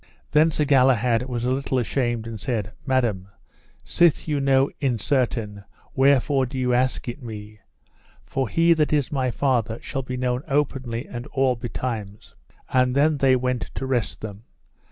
Then 0.31 0.49
Sir 0.49 0.65
Galahad 0.65 1.21
was 1.27 1.45
a 1.45 1.51
little 1.51 1.77
ashamed 1.77 2.25
and 2.25 2.39
said: 2.39 2.71
Madam, 2.87 3.27
sith 3.83 4.27
ye 4.27 4.39
know 4.39 4.71
in 4.79 4.97
certain, 4.97 5.63
wherefore 5.93 6.47
do 6.47 6.57
ye 6.57 6.73
ask 6.73 7.07
it 7.07 7.21
me? 7.21 7.59
for 8.25 8.49
he 8.49 8.73
that 8.73 8.91
is 8.91 9.11
my 9.11 9.29
father 9.29 9.77
shall 9.79 10.01
be 10.01 10.17
known 10.17 10.41
openly 10.47 11.05
and 11.07 11.27
all 11.27 11.55
betimes. 11.55 12.33
And 12.69 12.95
then 12.95 13.17
they 13.17 13.35
went 13.35 13.69
to 13.75 13.85
rest 13.85 14.21
them. 14.21 14.41